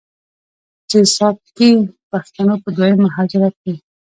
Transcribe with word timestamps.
چې 0.89 0.97
ساکي 1.15 1.69
پښتنو 2.09 2.55
په 2.63 2.69
دویم 2.77 2.99
مهاجرت 3.05 3.55
کې، 3.63 3.73